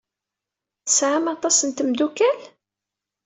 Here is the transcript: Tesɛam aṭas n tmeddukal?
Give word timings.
Tesɛam 0.85 1.25
aṭas 1.33 1.57
n 1.63 1.69
tmeddukal? 1.71 2.39